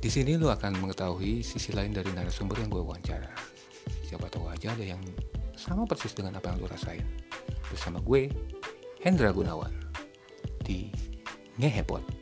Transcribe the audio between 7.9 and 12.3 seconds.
gue, Hendra Gunawan, di Ngehepot.